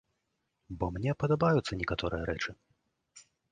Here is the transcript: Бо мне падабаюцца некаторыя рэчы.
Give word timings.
Бо 0.79 0.85
мне 0.95 1.11
падабаюцца 1.25 1.79
некаторыя 1.83 2.23
рэчы. 2.33 2.51